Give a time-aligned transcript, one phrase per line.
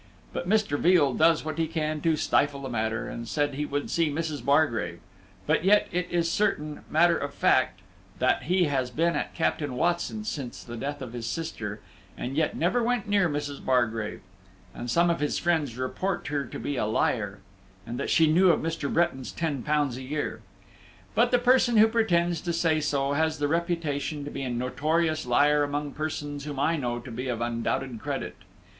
[0.33, 0.79] But Mr.
[0.79, 4.43] Veal does what he can to stifle the matter, and said he would see Mrs.
[4.43, 4.99] Bargrave;
[5.45, 7.81] but yet it is certain matter of fact
[8.17, 11.81] that he has been at Captain Watson's since the death of his sister,
[12.17, 13.63] and yet never went near Mrs.
[13.63, 14.21] Bargrave;
[14.73, 17.37] and some of his friends report her to be a liar,
[17.85, 18.91] and that she knew of Mr.
[18.91, 20.41] Bretton's ten pounds a year.
[21.13, 25.27] But the person who pretends to say so has the reputation to be a notorious
[25.27, 28.35] liar among persons whom I know to be of undoubted credit.